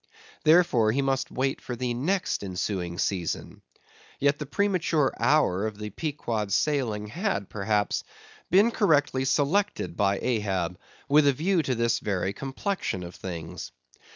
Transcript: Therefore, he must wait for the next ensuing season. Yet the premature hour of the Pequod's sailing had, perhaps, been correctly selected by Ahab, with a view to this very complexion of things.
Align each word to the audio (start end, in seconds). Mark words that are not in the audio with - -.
Therefore, 0.43 0.91
he 0.91 1.03
must 1.03 1.29
wait 1.29 1.61
for 1.61 1.75
the 1.75 1.93
next 1.93 2.41
ensuing 2.43 2.97
season. 2.97 3.61
Yet 4.19 4.39
the 4.39 4.47
premature 4.47 5.13
hour 5.19 5.67
of 5.67 5.77
the 5.77 5.91
Pequod's 5.91 6.55
sailing 6.55 7.05
had, 7.05 7.49
perhaps, 7.49 8.03
been 8.49 8.71
correctly 8.71 9.25
selected 9.25 9.95
by 9.95 10.17
Ahab, 10.19 10.79
with 11.07 11.27
a 11.27 11.33
view 11.33 11.61
to 11.61 11.75
this 11.75 11.99
very 11.99 12.33
complexion 12.33 13.03
of 13.03 13.13
things. 13.13 13.71